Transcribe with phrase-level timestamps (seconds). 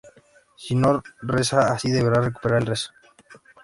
[0.63, 0.91] Si no
[1.31, 2.89] reza así, deberá recuperar el Rezo.